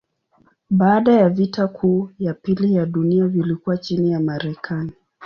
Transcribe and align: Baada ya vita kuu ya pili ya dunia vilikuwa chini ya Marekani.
Baada 0.69 1.11
ya 1.13 1.29
vita 1.29 1.67
kuu 1.67 2.09
ya 2.19 2.33
pili 2.33 2.73
ya 2.73 2.85
dunia 2.85 3.27
vilikuwa 3.27 3.77
chini 3.77 4.11
ya 4.11 4.19
Marekani. 4.19 4.91